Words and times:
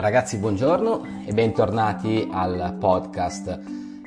Ragazzi, 0.00 0.38
buongiorno 0.38 1.24
e 1.26 1.32
bentornati 1.32 2.28
al 2.30 2.76
podcast 2.78 3.60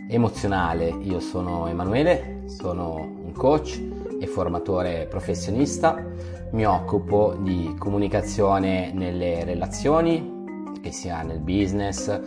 emozionale. 0.07 0.88
Io 0.88 1.20
sono 1.20 1.67
Emanuele, 1.67 2.43
sono 2.45 2.93
un 2.95 3.33
coach 3.33 3.77
e 4.17 4.25
formatore 4.25 5.05
professionista. 5.09 6.02
Mi 6.52 6.66
occupo 6.66 7.35
di 7.38 7.75
comunicazione 7.77 8.93
nelle 8.93 9.43
relazioni, 9.43 10.71
che 10.81 10.93
sia 10.93 11.23
nel 11.23 11.39
business, 11.39 12.21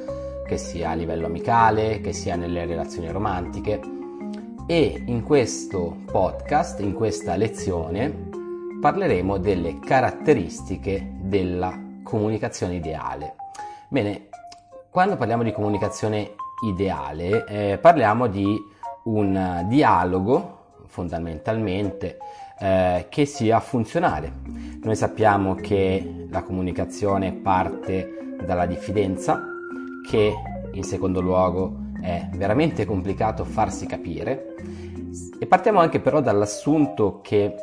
che 0.47 0.59
sia 0.59 0.91
a 0.91 0.95
livello 0.95 1.25
amicale, 1.25 2.03
che 2.03 2.13
sia 2.13 2.37
nelle 2.37 2.67
relazioni 2.67 3.11
romantiche. 3.11 3.81
E 4.67 5.05
in 5.07 5.23
questo 5.23 5.97
podcast, 6.05 6.81
in 6.81 6.93
questa 6.93 7.35
lezione, 7.37 8.29
parleremo 8.79 9.39
delle 9.39 9.79
caratteristiche 9.79 11.13
della 11.19 11.81
comunicazione 12.03 12.75
ideale. 12.75 13.37
Bene, 13.95 14.27
quando 14.91 15.17
parliamo 15.17 15.45
di 15.45 15.53
comunicazione 15.53 16.35
ideale, 16.67 17.45
eh, 17.47 17.79
parliamo 17.79 18.27
di 18.27 18.61
un 19.05 19.67
dialogo 19.69 20.81
fondamentalmente 20.87 22.19
eh, 22.59 23.07
che 23.09 23.25
sia 23.25 23.61
funzionale. 23.61 24.33
Noi 24.83 24.97
sappiamo 24.97 25.55
che 25.55 26.27
la 26.29 26.43
comunicazione 26.43 27.35
parte 27.35 28.35
dalla 28.45 28.67
diffidenza, 28.67 29.41
che 30.11 30.35
in 30.73 30.83
secondo 30.83 31.21
luogo 31.21 31.77
è 32.03 32.27
veramente 32.33 32.85
complicato 32.87 33.45
farsi 33.45 33.87
capire 33.87 34.57
e 35.39 35.47
partiamo 35.47 35.79
anche 35.79 36.01
però 36.01 36.21
dall'assunto 36.21 37.21
che 37.21 37.55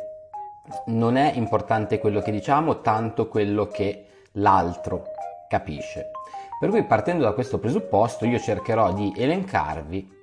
non 0.86 1.16
è 1.16 1.32
importante 1.34 1.98
quello 1.98 2.22
che 2.22 2.30
diciamo 2.30 2.80
tanto 2.80 3.28
quello 3.28 3.66
che 3.66 4.06
l'altro 4.36 5.12
capisce. 5.52 6.10
Per 6.58 6.70
cui 6.70 6.82
partendo 6.84 7.24
da 7.24 7.32
questo 7.32 7.58
presupposto 7.58 8.24
io 8.24 8.38
cercherò 8.38 8.94
di 8.94 9.12
elencarvi 9.14 10.20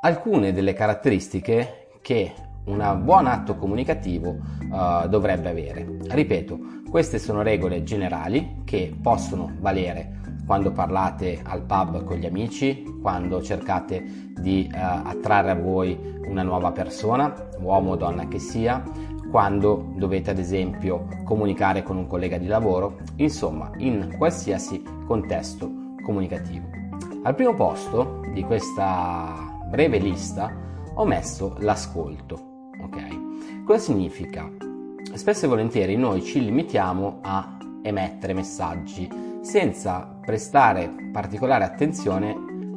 alcune 0.00 0.52
delle 0.52 0.72
caratteristiche 0.72 1.86
che 2.02 2.34
un 2.64 3.00
buon 3.04 3.26
atto 3.28 3.54
comunicativo 3.54 4.30
uh, 4.30 5.06
dovrebbe 5.08 5.50
avere. 5.50 5.86
Ripeto, 6.08 6.58
queste 6.90 7.20
sono 7.20 7.42
regole 7.42 7.84
generali 7.84 8.62
che 8.64 8.92
possono 9.00 9.52
valere 9.60 10.20
quando 10.44 10.72
parlate 10.72 11.40
al 11.44 11.62
pub 11.62 12.02
con 12.02 12.16
gli 12.16 12.26
amici, 12.26 12.82
quando 13.00 13.40
cercate 13.42 14.02
di 14.40 14.68
uh, 14.68 14.76
attrarre 14.76 15.52
a 15.52 15.54
voi 15.54 15.96
una 16.26 16.42
nuova 16.42 16.72
persona, 16.72 17.32
uomo 17.60 17.92
o 17.92 17.96
donna 17.96 18.26
che 18.26 18.40
sia, 18.40 18.82
quando 19.32 19.92
dovete 19.96 20.30
ad 20.30 20.38
esempio 20.38 21.08
comunicare 21.24 21.82
con 21.82 21.96
un 21.96 22.06
collega 22.06 22.36
di 22.36 22.46
lavoro, 22.46 22.98
insomma 23.16 23.70
in 23.78 24.14
qualsiasi 24.18 24.82
contesto 25.06 25.72
comunicativo. 26.04 26.68
Al 27.22 27.34
primo 27.34 27.54
posto 27.54 28.20
di 28.34 28.44
questa 28.44 29.58
breve 29.70 29.96
lista 29.96 30.54
ho 30.92 31.06
messo 31.06 31.56
l'ascolto. 31.60 32.70
Ok? 32.82 33.64
Cosa 33.64 33.78
significa? 33.78 34.50
Spesso 35.14 35.46
e 35.46 35.48
volentieri 35.48 35.96
noi 35.96 36.20
ci 36.20 36.44
limitiamo 36.44 37.20
a 37.22 37.56
emettere 37.80 38.34
messaggi 38.34 39.08
senza 39.40 40.14
prestare 40.20 40.90
particolare 41.10 41.64
attenzione 41.64 42.36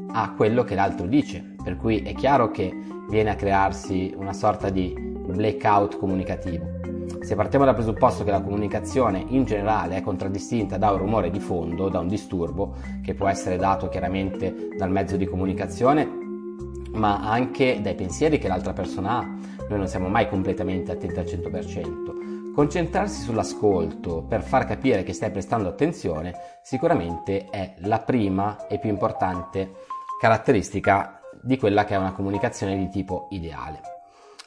a 0.09 0.31
quello 0.31 0.63
che 0.63 0.75
l'altro 0.75 1.05
dice, 1.05 1.55
per 1.61 1.75
cui 1.75 1.99
è 1.99 2.13
chiaro 2.13 2.49
che 2.49 2.73
viene 3.09 3.31
a 3.31 3.35
crearsi 3.35 4.13
una 4.15 4.31
sorta 4.31 4.69
di 4.69 5.05
blackout 5.25 5.97
comunicativo. 5.97 6.85
Se 7.21 7.35
partiamo 7.35 7.65
dal 7.65 7.73
presupposto 7.73 8.23
che 8.23 8.31
la 8.31 8.41
comunicazione 8.41 9.23
in 9.29 9.45
generale 9.45 9.97
è 9.97 10.01
contraddistinta 10.01 10.77
da 10.77 10.91
un 10.91 10.97
rumore 10.97 11.31
di 11.31 11.39
fondo, 11.39 11.89
da 11.89 11.99
un 11.99 12.07
disturbo, 12.07 12.75
che 13.01 13.15
può 13.15 13.27
essere 13.27 13.57
dato 13.57 13.89
chiaramente 13.89 14.69
dal 14.77 14.91
mezzo 14.91 15.17
di 15.17 15.25
comunicazione, 15.25 16.07
ma 16.91 17.27
anche 17.27 17.79
dai 17.81 17.95
pensieri 17.95 18.37
che 18.37 18.47
l'altra 18.47 18.73
persona 18.73 19.17
ha, 19.17 19.21
noi 19.67 19.77
non 19.77 19.87
siamo 19.87 20.07
mai 20.07 20.29
completamente 20.29 20.91
attenti 20.91 21.17
al 21.17 21.25
100%. 21.25 22.53
Concentrarsi 22.53 23.23
sull'ascolto 23.23 24.21
per 24.21 24.43
far 24.43 24.65
capire 24.65 25.03
che 25.03 25.11
stai 25.11 25.31
prestando 25.31 25.67
attenzione 25.67 26.33
sicuramente 26.61 27.45
è 27.49 27.73
la 27.79 27.99
prima 27.99 28.67
e 28.67 28.79
più 28.79 28.89
importante 28.89 29.73
caratteristica 30.21 31.19
di 31.41 31.57
quella 31.57 31.83
che 31.83 31.95
è 31.95 31.97
una 31.97 32.13
comunicazione 32.13 32.77
di 32.77 32.87
tipo 32.89 33.27
ideale. 33.31 33.94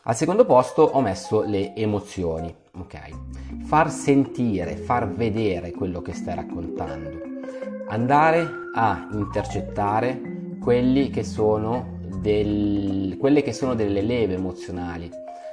Al 0.09 0.17
secondo 0.17 0.47
posto 0.47 0.85
ho 0.85 1.03
messo 1.03 1.43
le 1.43 1.75
emozioni, 1.77 2.53
ok? 2.79 3.65
Far 3.67 3.91
sentire, 3.91 4.77
far 4.77 5.07
vedere 5.07 5.71
quello 5.71 6.01
che 6.01 6.15
stai 6.15 6.35
raccontando. 6.35 7.21
Andare 7.89 8.49
a 8.75 9.07
intercettare 9.13 10.57
che 11.11 11.23
del, 12.23 13.19
quelle 13.21 13.43
che 13.43 13.53
sono 13.53 13.75
delle 13.75 14.01
leve 14.01 14.37
emozionali. 14.37 15.11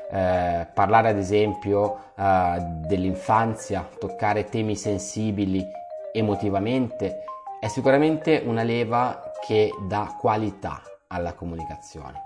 Eh, 0.10 0.68
parlare 0.74 1.10
ad 1.10 1.18
esempio 1.18 2.14
eh, 2.16 2.58
dell'infanzia, 2.88 3.86
toccare 4.00 4.46
temi 4.46 4.78
sensibili 4.78 5.68
emotivamente 6.14 7.24
è 7.60 7.68
sicuramente 7.68 8.42
una 8.46 8.64
leva 8.64 9.32
che 9.46 9.70
dà 9.86 10.16
qualità 10.18 10.82
alla 11.08 11.34
comunicazione 11.34 12.25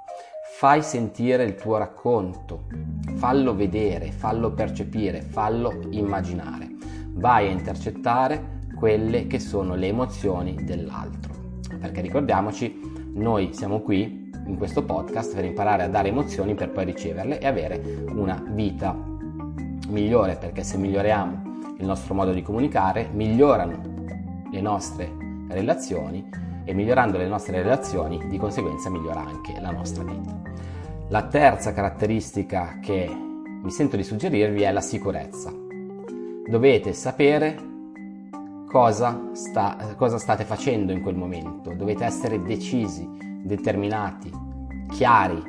fai 0.60 0.84
sentire 0.84 1.46
il 1.46 1.56
tuo 1.56 1.78
racconto, 1.78 2.66
fallo 3.16 3.56
vedere, 3.56 4.12
fallo 4.12 4.52
percepire, 4.52 5.22
fallo 5.22 5.80
immaginare. 5.92 6.68
Vai 7.14 7.48
a 7.48 7.52
intercettare 7.52 8.68
quelle 8.76 9.26
che 9.28 9.40
sono 9.40 9.76
le 9.76 9.88
emozioni 9.88 10.56
dell'altro. 10.66 11.32
Perché 11.80 12.02
ricordiamoci, 12.02 12.78
noi 13.14 13.54
siamo 13.54 13.80
qui 13.80 14.30
in 14.48 14.58
questo 14.58 14.84
podcast 14.84 15.34
per 15.34 15.46
imparare 15.46 15.84
a 15.84 15.88
dare 15.88 16.10
emozioni 16.10 16.56
per 16.56 16.72
poi 16.72 16.84
riceverle 16.84 17.40
e 17.40 17.48
avere 17.48 17.82
una 18.10 18.44
vita 18.50 18.94
migliore, 19.88 20.36
perché 20.36 20.64
se 20.64 20.76
miglioriamo 20.76 21.60
il 21.78 21.86
nostro 21.86 22.14
modo 22.14 22.34
di 22.34 22.42
comunicare, 22.42 23.08
migliorano 23.14 23.82
le 24.52 24.60
nostre 24.60 25.10
relazioni 25.48 26.30
e 26.66 26.74
migliorando 26.74 27.18
le 27.18 27.28
nostre 27.30 27.62
relazioni 27.62 28.28
di 28.28 28.38
conseguenza 28.38 28.90
migliora 28.90 29.22
anche 29.22 29.58
la 29.62 29.72
nostra 29.72 30.04
vita. 30.04 30.39
La 31.12 31.24
terza 31.24 31.74
caratteristica 31.74 32.78
che 32.80 33.10
mi 33.10 33.72
sento 33.72 33.96
di 33.96 34.04
suggerirvi 34.04 34.62
è 34.62 34.72
la 34.72 34.80
sicurezza. 34.80 35.52
Dovete 36.48 36.94
sapere 36.94 37.58
cosa, 38.68 39.30
sta, 39.32 39.96
cosa 39.98 40.20
state 40.20 40.44
facendo 40.44 40.92
in 40.92 41.02
quel 41.02 41.16
momento, 41.16 41.74
dovete 41.74 42.06
essere 42.06 42.44
decisi, 42.44 43.10
determinati, 43.42 44.32
chiari, 44.92 45.42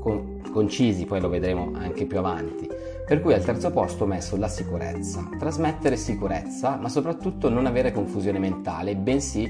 con, 0.00 0.40
concisi, 0.50 1.04
poi 1.04 1.20
lo 1.20 1.28
vedremo 1.28 1.72
anche 1.74 2.06
più 2.06 2.16
avanti. 2.16 2.66
Per 3.06 3.20
cui 3.20 3.34
al 3.34 3.44
terzo 3.44 3.70
posto 3.70 4.04
ho 4.04 4.06
messo 4.06 4.38
la 4.38 4.48
sicurezza, 4.48 5.28
trasmettere 5.38 5.96
sicurezza, 5.96 6.76
ma 6.76 6.88
soprattutto 6.88 7.50
non 7.50 7.66
avere 7.66 7.92
confusione 7.92 8.38
mentale, 8.38 8.96
bensì 8.96 9.46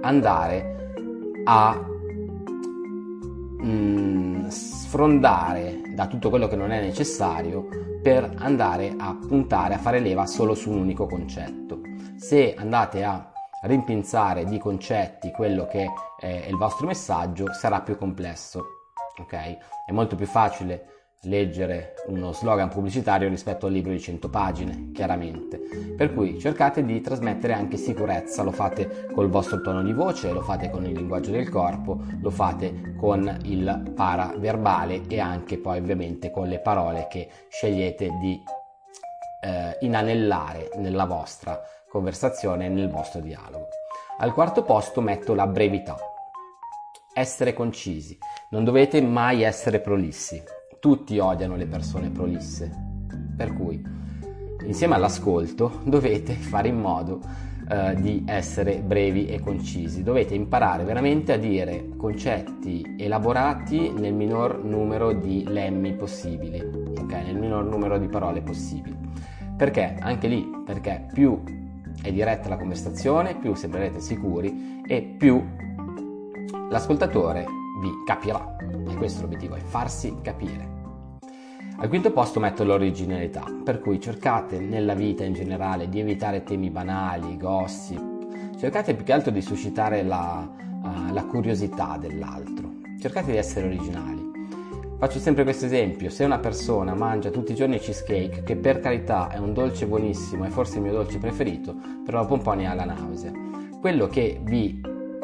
andare 0.00 0.90
a 1.44 1.96
mm, 3.62 4.48
sfrondare 4.48 5.80
da 5.94 6.06
tutto 6.06 6.30
quello 6.30 6.48
che 6.48 6.56
non 6.56 6.70
è 6.70 6.80
necessario 6.80 7.68
per 8.02 8.34
andare 8.38 8.94
a 8.96 9.14
puntare, 9.14 9.74
a 9.74 9.78
fare 9.78 10.00
leva 10.00 10.26
solo 10.26 10.54
su 10.54 10.70
un 10.70 10.78
unico 10.78 11.06
concetto. 11.06 11.80
Se 12.16 12.54
andate 12.54 13.04
a 13.04 13.30
rimpinzare 13.62 14.44
di 14.44 14.58
concetti 14.58 15.30
quello 15.30 15.66
che 15.66 15.86
è 16.18 16.46
il 16.48 16.56
vostro 16.56 16.86
messaggio, 16.86 17.52
sarà 17.52 17.80
più 17.80 17.96
complesso. 17.96 18.62
Ok? 19.18 19.34
È 19.86 19.92
molto 19.92 20.14
più 20.14 20.26
facile 20.26 20.97
leggere 21.22 21.94
uno 22.06 22.32
slogan 22.32 22.68
pubblicitario 22.68 23.28
rispetto 23.28 23.66
al 23.66 23.72
libro 23.72 23.90
di 23.90 24.00
100 24.00 24.30
pagine, 24.30 24.90
chiaramente. 24.92 25.58
Per 25.96 26.14
cui 26.14 26.38
cercate 26.38 26.84
di 26.84 27.00
trasmettere 27.00 27.54
anche 27.54 27.76
sicurezza, 27.76 28.42
lo 28.42 28.52
fate 28.52 29.08
col 29.12 29.28
vostro 29.28 29.60
tono 29.60 29.82
di 29.82 29.92
voce, 29.92 30.30
lo 30.30 30.42
fate 30.42 30.70
con 30.70 30.84
il 30.84 30.92
linguaggio 30.92 31.32
del 31.32 31.48
corpo, 31.48 32.00
lo 32.20 32.30
fate 32.30 32.94
con 32.96 33.38
il 33.44 33.92
paraverbale 33.94 35.02
e 35.08 35.18
anche 35.18 35.58
poi 35.58 35.78
ovviamente 35.78 36.30
con 36.30 36.46
le 36.46 36.60
parole 36.60 37.08
che 37.10 37.28
scegliete 37.48 38.10
di 38.20 38.40
eh, 39.42 39.76
inanellare 39.80 40.70
nella 40.76 41.04
vostra 41.04 41.60
conversazione, 41.88 42.68
nel 42.68 42.90
vostro 42.90 43.20
dialogo. 43.20 43.68
Al 44.18 44.32
quarto 44.32 44.62
posto 44.62 45.00
metto 45.00 45.34
la 45.34 45.46
brevità. 45.46 45.96
Essere 47.12 47.52
concisi. 47.52 48.16
Non 48.50 48.62
dovete 48.62 49.00
mai 49.02 49.42
essere 49.42 49.80
prolissi 49.80 50.42
tutti 50.80 51.18
odiano 51.18 51.56
le 51.56 51.66
persone 51.66 52.10
prolisse. 52.10 52.70
Per 53.36 53.52
cui, 53.52 53.82
insieme 54.64 54.94
all'ascolto, 54.94 55.80
dovete 55.84 56.34
fare 56.34 56.68
in 56.68 56.78
modo 56.78 57.20
eh, 57.70 57.94
di 58.00 58.22
essere 58.26 58.80
brevi 58.80 59.26
e 59.26 59.40
concisi. 59.40 60.02
Dovete 60.02 60.34
imparare 60.34 60.84
veramente 60.84 61.32
a 61.32 61.36
dire 61.36 61.90
concetti 61.96 62.94
elaborati 62.98 63.90
nel 63.90 64.14
minor 64.14 64.64
numero 64.64 65.12
di 65.12 65.44
lemmi 65.46 65.94
possibili, 65.94 66.60
ok? 66.60 67.12
Nel 67.12 67.36
minor 67.36 67.64
numero 67.64 67.98
di 67.98 68.08
parole 68.08 68.40
possibili. 68.40 68.96
Perché? 69.56 69.96
Anche 70.00 70.28
lì, 70.28 70.48
perché 70.64 71.06
più 71.12 71.42
è 72.02 72.12
diretta 72.12 72.48
la 72.48 72.56
conversazione, 72.56 73.36
più 73.36 73.54
sembrerete 73.54 74.00
sicuri 74.00 74.82
e 74.86 75.02
più 75.02 75.44
l'ascoltatore 76.70 77.46
vi 77.80 77.90
capirà. 78.04 78.56
E 78.88 78.94
questo 78.94 79.20
è 79.20 79.22
l'obiettivo, 79.22 79.54
è 79.54 79.60
farsi 79.60 80.16
capire. 80.22 80.76
Al 81.80 81.88
quinto 81.88 82.10
posto 82.10 82.40
metto 82.40 82.64
l'originalità, 82.64 83.44
per 83.62 83.78
cui 83.78 84.00
cercate 84.00 84.58
nella 84.58 84.94
vita 84.94 85.22
in 85.22 85.32
generale 85.32 85.88
di 85.88 86.00
evitare 86.00 86.42
temi 86.42 86.70
banali, 86.70 87.36
gossip, 87.36 88.56
cercate 88.58 88.94
più 88.94 89.04
che 89.04 89.12
altro 89.12 89.30
di 89.30 89.40
suscitare 89.40 90.02
la, 90.02 90.48
uh, 90.82 91.12
la 91.12 91.24
curiosità 91.24 91.96
dell'altro, 91.96 92.72
cercate 92.98 93.30
di 93.30 93.36
essere 93.36 93.66
originali. 93.66 94.26
Faccio 94.98 95.20
sempre 95.20 95.44
questo 95.44 95.66
esempio, 95.66 96.10
se 96.10 96.24
una 96.24 96.40
persona 96.40 96.92
mangia 96.94 97.30
tutti 97.30 97.52
i 97.52 97.54
giorni 97.54 97.78
cheesecake, 97.78 98.42
che 98.42 98.56
per 98.56 98.80
carità 98.80 99.28
è 99.28 99.38
un 99.38 99.52
dolce 99.52 99.86
buonissimo, 99.86 100.42
è 100.42 100.48
forse 100.48 100.78
il 100.78 100.82
mio 100.82 100.92
dolce 100.92 101.18
preferito, 101.18 101.76
però 102.04 102.22
dopo 102.22 102.34
un 102.34 102.42
po' 102.42 102.54
ne 102.54 102.66
ha 102.66 102.74
la 102.74 102.86
nausea. 102.86 103.30
Quello 103.80 104.08
che 104.08 104.40
vi 104.42 104.80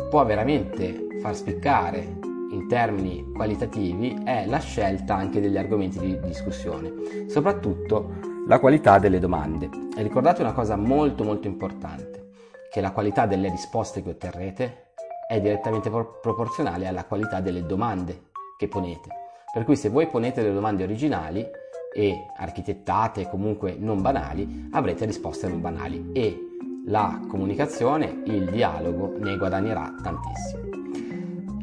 può 0.08 0.24
veramente 0.24 1.18
far 1.20 1.34
spiccare 1.34 2.22
in 2.54 2.68
termini 2.68 3.32
qualitativi 3.32 4.22
è 4.24 4.46
la 4.46 4.58
scelta 4.58 5.16
anche 5.16 5.40
degli 5.40 5.58
argomenti 5.58 5.98
di 5.98 6.18
discussione, 6.20 7.26
soprattutto 7.28 8.12
la 8.46 8.60
qualità 8.60 8.98
delle 8.98 9.18
domande. 9.18 9.68
E 9.96 10.02
ricordate 10.02 10.42
una 10.42 10.52
cosa 10.52 10.76
molto 10.76 11.24
molto 11.24 11.48
importante, 11.48 12.30
che 12.70 12.80
la 12.80 12.92
qualità 12.92 13.26
delle 13.26 13.50
risposte 13.50 14.02
che 14.02 14.10
otterrete 14.10 14.92
è 15.28 15.40
direttamente 15.40 15.90
pro- 15.90 16.20
proporzionale 16.20 16.86
alla 16.86 17.04
qualità 17.04 17.40
delle 17.40 17.66
domande 17.66 18.30
che 18.56 18.68
ponete. 18.68 19.08
Per 19.52 19.64
cui 19.64 19.76
se 19.76 19.88
voi 19.88 20.06
ponete 20.06 20.42
delle 20.42 20.54
domande 20.54 20.84
originali 20.84 21.44
e 21.92 22.26
architettate 22.36 23.28
comunque 23.28 23.76
non 23.78 24.00
banali, 24.00 24.68
avrete 24.72 25.06
risposte 25.06 25.48
non 25.48 25.60
banali 25.60 26.10
e 26.12 26.38
la 26.86 27.20
comunicazione, 27.28 28.22
il 28.26 28.50
dialogo 28.50 29.14
ne 29.18 29.36
guadagnerà 29.36 29.94
tantissimo. 30.02 30.83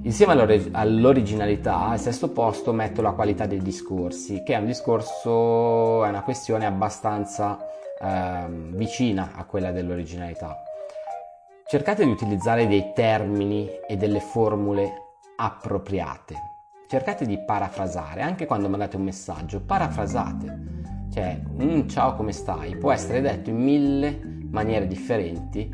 Insieme 0.04 0.34
all'originalità, 0.72 1.88
al 1.88 2.00
sesto 2.00 2.30
posto 2.32 2.74
metto 2.74 3.02
la 3.02 3.12
qualità 3.12 3.46
dei 3.46 3.62
discorsi, 3.62 4.42
che 4.44 4.54
è 4.54 4.58
un 4.58 4.66
discorso, 4.66 6.04
è 6.04 6.10
una 6.10 6.24
questione 6.24 6.66
abbastanza 6.66 7.60
eh, 8.00 8.46
vicina 8.50 9.32
a 9.36 9.46
quella 9.46 9.72
dell'originalità. 9.72 10.64
Cercate 11.68 12.04
di 12.04 12.12
utilizzare 12.12 12.68
dei 12.68 12.92
termini 12.94 13.70
e 13.88 13.96
delle 13.96 14.20
formule 14.20 14.92
appropriate 15.38 16.50
cercate 16.92 17.26
di 17.26 17.38
parafrasare, 17.38 18.22
anche 18.22 18.46
quando 18.46 18.68
mandate 18.68 18.98
un 18.98 19.04
messaggio, 19.04 19.62
parafrasate. 19.62 20.60
Cioè, 21.10 21.42
un 21.60 21.88
ciao 21.88 22.16
come 22.16 22.34
stai 22.34 22.76
può 22.76 22.92
essere 22.92 23.22
detto 23.22 23.50
in 23.50 23.64
mille 23.64 24.20
maniere 24.50 24.88
differenti, 24.88 25.74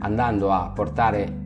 andando 0.00 0.52
a 0.52 0.68
portare 0.68 1.43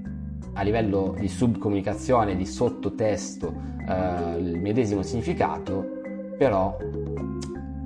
a 0.59 0.63
livello 0.63 1.15
di 1.17 1.29
subcomunicazione, 1.29 2.35
di 2.35 2.45
sottotesto, 2.45 3.55
eh, 3.89 4.39
il 4.39 4.59
medesimo 4.61 5.03
significato, 5.03 5.87
però 6.37 6.77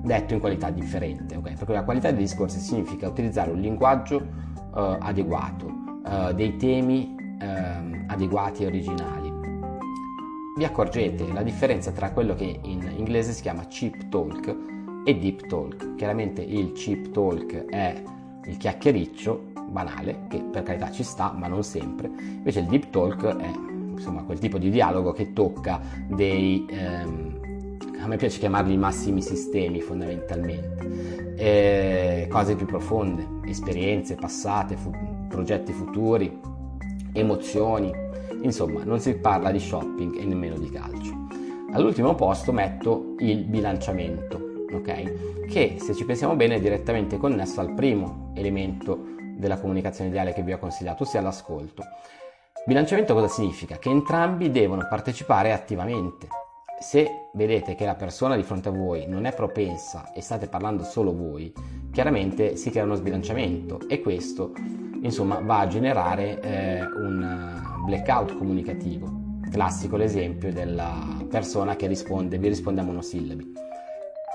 detto 0.02 0.32
in 0.32 0.40
qualità 0.40 0.70
differente. 0.70 1.36
Okay? 1.36 1.54
Perché 1.54 1.72
la 1.74 1.84
qualità 1.84 2.10
dei 2.10 2.20
discorsi 2.20 2.58
significa 2.58 3.08
utilizzare 3.08 3.50
un 3.50 3.60
linguaggio 3.60 4.20
eh, 4.74 4.96
adeguato, 5.00 5.70
eh, 6.06 6.34
dei 6.34 6.56
temi 6.56 7.14
ehm, 7.40 8.06
adeguati 8.08 8.62
e 8.62 8.66
originali 8.66 9.30
vi 10.54 10.64
accorgete 10.64 11.32
la 11.32 11.42
differenza 11.42 11.92
tra 11.92 12.12
quello 12.12 12.34
che 12.34 12.60
in 12.62 12.92
inglese 12.96 13.32
si 13.32 13.40
chiama 13.40 13.66
cheap 13.68 14.08
talk 14.10 14.54
e 15.04 15.18
deep 15.18 15.46
talk. 15.46 15.94
Chiaramente 15.94 16.42
il 16.42 16.72
cheap 16.72 17.10
talk 17.10 17.64
è 17.66 18.02
il 18.44 18.56
chiacchiericcio 18.58 19.51
banale, 19.72 20.26
che 20.28 20.38
per 20.38 20.62
carità 20.62 20.90
ci 20.90 21.02
sta, 21.02 21.34
ma 21.36 21.48
non 21.48 21.64
sempre. 21.64 22.08
Invece 22.08 22.60
il 22.60 22.66
deep 22.66 22.90
talk 22.90 23.24
è 23.36 23.50
insomma 23.90 24.22
quel 24.22 24.38
tipo 24.38 24.58
di 24.58 24.70
dialogo 24.70 25.12
che 25.12 25.32
tocca 25.32 25.80
dei... 26.06 26.64
Ehm, 26.68 27.40
a 27.98 28.06
me 28.06 28.16
piace 28.16 28.40
chiamarli 28.40 28.76
massimi 28.76 29.22
sistemi 29.22 29.80
fondamentalmente, 29.80 31.34
eh, 31.36 32.26
cose 32.28 32.56
più 32.56 32.66
profonde, 32.66 33.24
esperienze 33.44 34.16
passate, 34.16 34.76
fu- 34.76 34.90
progetti 35.28 35.72
futuri, 35.72 36.40
emozioni, 37.12 37.92
Insomma, 38.42 38.82
non 38.84 38.98
si 38.98 39.14
parla 39.14 39.50
di 39.50 39.60
shopping 39.60 40.18
e 40.18 40.24
nemmeno 40.24 40.58
di 40.58 40.68
calcio. 40.68 41.26
All'ultimo 41.72 42.14
posto 42.14 42.52
metto 42.52 43.14
il 43.18 43.44
bilanciamento, 43.44 44.66
ok? 44.72 45.46
Che 45.46 45.76
se 45.78 45.94
ci 45.94 46.04
pensiamo 46.04 46.34
bene 46.34 46.56
è 46.56 46.60
direttamente 46.60 47.16
connesso 47.16 47.60
al 47.60 47.72
primo 47.72 48.32
elemento 48.34 49.20
della 49.42 49.58
comunicazione 49.58 50.08
ideale 50.08 50.32
che 50.32 50.42
vi 50.42 50.52
ho 50.52 50.58
consigliato, 50.58 51.02
ossia 51.02 51.20
l'ascolto. 51.20 51.82
Bilanciamento 52.64 53.12
cosa 53.12 53.26
significa? 53.26 53.76
Che 53.76 53.90
entrambi 53.90 54.52
devono 54.52 54.86
partecipare 54.88 55.52
attivamente. 55.52 56.28
Se 56.78 57.28
vedete 57.34 57.74
che 57.74 57.84
la 57.84 57.96
persona 57.96 58.36
di 58.36 58.44
fronte 58.44 58.68
a 58.68 58.72
voi 58.72 59.06
non 59.06 59.24
è 59.24 59.34
propensa 59.34 60.12
e 60.12 60.20
state 60.20 60.46
parlando 60.46 60.84
solo 60.84 61.14
voi, 61.14 61.52
chiaramente 61.92 62.56
si 62.56 62.70
crea 62.70 62.84
uno 62.84 62.94
sbilanciamento 62.94 63.80
e 63.88 64.00
questo 64.00 64.52
insomma 65.02 65.40
va 65.40 65.58
a 65.58 65.66
generare 65.66 66.40
eh, 66.40 66.82
un 66.82 67.82
blackout 67.84 68.36
comunicativo. 68.36 69.40
Classico 69.50 69.96
l'esempio 69.96 70.52
della 70.52 71.04
persona 71.28 71.74
che 71.76 71.88
risponde, 71.88 72.38
vi 72.38 72.48
risponde 72.48 72.80
a 72.80 72.84
monosillabi. 72.84 73.52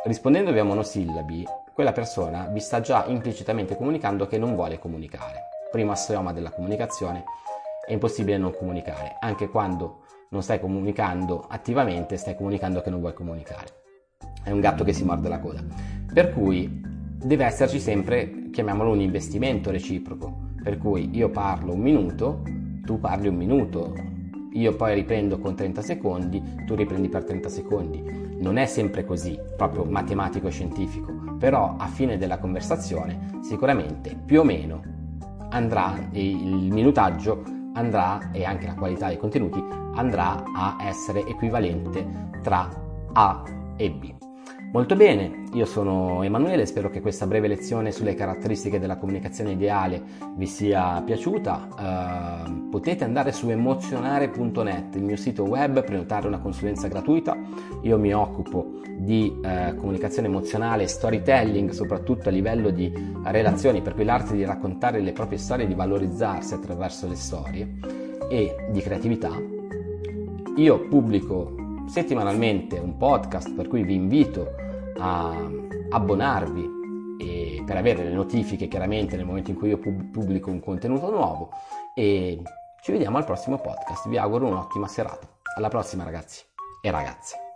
Rispondendovi 0.04 0.59
a 0.59 0.63
monosillabi, 0.63 1.45
quella 1.78 1.92
persona 1.92 2.48
vi 2.48 2.60
sta 2.60 2.82
già 2.82 3.06
implicitamente 3.06 3.76
comunicando 3.76 4.26
che 4.26 4.40
non 4.40 4.56
vuole 4.56 4.80
comunicare. 4.80 5.50
Primo 5.70 5.92
assioma 5.92 6.34
della 6.34 6.50
comunicazione, 6.50 7.24
è 7.86 7.94
impossibile 7.94 8.40
non 8.40 8.52
comunicare, 8.58 9.18
anche 9.20 9.48
quando 9.48 10.00
non 10.30 10.42
stai 10.42 10.60
comunicando 10.60 11.46
attivamente, 11.48 12.18
stai 12.18 12.36
comunicando 12.36 12.82
che 12.82 12.90
non 12.90 13.00
vuoi 13.00 13.14
comunicare. 13.14 13.66
È 14.44 14.50
un 14.50 14.60
gatto 14.60 14.84
che 14.84 14.92
si 14.92 15.04
morde 15.04 15.30
la 15.30 15.38
coda. 15.38 15.64
Per 16.12 16.34
cui 16.34 16.82
deve 16.84 17.46
esserci 17.46 17.80
sempre, 17.80 18.50
chiamiamolo 18.50 18.90
un 18.90 19.02
investimento 19.02 19.70
reciproco, 19.70 20.36
per 20.64 20.80
cui 20.80 21.16
io 21.16 21.30
parlo 21.30 21.74
un 21.74 21.80
minuto, 21.80 22.42
tu 22.86 23.00
parli 23.00 23.28
un 23.28 23.36
minuto, 23.36 23.94
io 24.54 24.76
poi 24.76 24.96
riprendo 24.96 25.38
con 25.38 25.56
30 25.56 25.84
secondi, 25.84 26.42
tu 26.66 26.74
riprendi 26.74 27.08
per 27.08 27.24
30 27.24 27.50
secondi. 27.50 28.04
Non 28.40 28.58
è 28.58 28.66
sempre 28.66 29.06
così, 29.06 29.40
proprio 29.56 29.84
matematico 29.84 30.48
e 30.48 30.52
scientifico, 30.52 31.17
però 31.38 31.76
a 31.78 31.88
fine 31.88 32.18
della 32.18 32.38
conversazione 32.40 33.40
sicuramente 33.42 34.16
più 34.16 34.42
o 34.42 34.44
meno 34.44 34.82
andrà 35.50 35.96
il 36.12 36.72
minutaggio 36.72 37.44
andrà 37.74 38.32
e 38.32 38.44
anche 38.44 38.66
la 38.66 38.74
qualità 38.74 39.08
dei 39.08 39.18
contenuti 39.18 39.64
andrà 39.96 40.44
a 40.54 40.78
essere 40.82 41.26
equivalente 41.26 42.06
tra 42.42 42.70
A 43.14 43.44
e 43.78 43.92
B. 43.92 44.27
Molto 44.69 44.97
bene, 44.97 45.45
io 45.54 45.66
sono 45.66 46.24
Emanuele, 46.24 46.66
spero 46.66 46.90
che 46.90 47.00
questa 47.00 47.26
breve 47.26 47.47
lezione 47.47 47.94
sulle 47.94 48.16
caratteristiche 48.16 48.80
della 48.80 48.97
comunicazione 48.97 49.54
ideale 49.54 50.04
vi 50.36 50.45
sia 50.45 51.02
piaciuta. 51.04 52.45
Uh, 52.45 52.69
potete 52.69 53.06
andare 53.06 53.31
su 53.31 53.50
emozionare.net, 53.50 54.95
il 54.95 55.04
mio 55.04 55.16
sito 55.16 55.44
web, 55.44 55.83
prenotare 55.83 56.28
una 56.28 56.40
consulenza 56.40 56.90
gratuita. 56.90 57.38
Io 57.83 57.97
mi 57.97 58.14
occupo 58.14 58.81
di 58.97 59.33
uh, 59.42 59.74
comunicazione 59.78 60.28
emozionale 60.28 60.86
storytelling, 60.88 61.69
soprattutto 61.69 62.28
a 62.28 62.31
livello 62.33 62.69
di 62.69 62.92
relazioni, 63.24 63.81
per 63.81 63.94
cui 63.94 64.04
l'arte 64.04 64.36
di 64.36 64.44
raccontare 64.44 65.00
le 65.00 65.14
proprie 65.14 65.38
storie 65.38 65.66
di 65.66 65.76
valorizzarsi 65.76 66.54
attraverso 66.54 67.07
le 67.07 67.16
storie 67.16 67.78
e 68.30 68.54
di 68.69 68.81
creatività. 68.81 69.31
Io 70.57 70.88
pubblico 70.88 71.67
settimanalmente 71.88 72.78
un 72.80 72.98
podcast 72.98 73.54
per 73.54 73.68
cui 73.68 73.84
vi 73.84 73.96
invito 73.96 74.54
a 74.98 75.36
abbonarvi 75.90 76.76
per 77.68 77.76
avere 77.76 78.04
le 78.06 78.14
notifiche 78.14 78.70
chiaramente 78.70 79.18
nel 79.18 79.26
momento 79.26 79.52
in 79.52 79.58
cui 79.58 79.68
io 79.68 79.78
pubblico 79.78 80.50
un 80.50 80.62
contenuto 80.62 81.12
nuovo 81.12 81.50
e 81.94 82.42
ci 82.82 82.92
vediamo 82.94 83.18
al 83.18 83.26
prossimo 83.26 83.58
podcast. 83.58 84.08
Vi 84.08 84.18
auguro 84.18 84.48
un'ottima 84.48 84.88
serata. 84.88 85.28
Alla 85.58 85.68
prossima 85.68 86.06
ragazzi 86.06 86.46
e 86.82 86.90
ragazze. 86.90 87.46